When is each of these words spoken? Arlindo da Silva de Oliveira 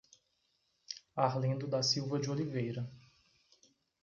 Arlindo 1.15 1.67
da 1.67 1.83
Silva 1.83 2.17
de 2.17 2.31
Oliveira 2.31 2.89